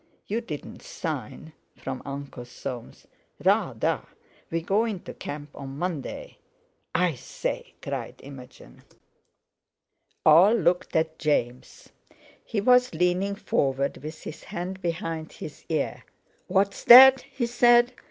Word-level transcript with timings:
"You 0.25 0.41
didn't 0.41 0.81
sign?" 0.81 1.53
from 1.77 2.01
Uncle 2.05 2.43
Soames. 2.45 3.05
"Rather! 3.45 4.01
We 4.49 4.63
go 4.63 4.83
into 4.83 5.13
camp 5.13 5.51
on 5.53 5.77
Monday." 5.77 6.39
"I 6.95 7.13
say!" 7.13 7.75
cried 7.83 8.15
Imogen. 8.23 8.81
All 10.25 10.55
looked 10.55 10.95
at 10.95 11.19
James. 11.19 11.89
He 12.43 12.59
was 12.59 12.95
leaning 12.95 13.35
forward 13.35 13.97
with 13.97 14.23
his 14.23 14.45
hand 14.45 14.81
behind 14.81 15.33
his 15.33 15.65
ear. 15.69 16.03
"What's 16.47 16.83
that?" 16.85 17.21
he 17.21 17.45
said. 17.45 17.93